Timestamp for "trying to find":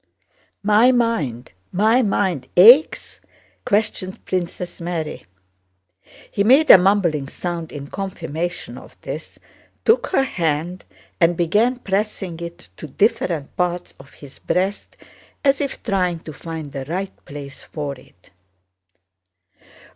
15.83-16.71